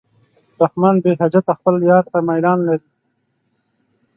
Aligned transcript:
رحمان 0.61 0.95
بېحجته 1.03 1.51
خپل 1.59 1.75
یار 1.89 2.03
ته 2.11 2.19
میلان 2.29 2.59
لري. 2.67 2.89